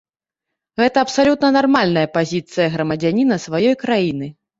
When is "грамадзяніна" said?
2.77-3.37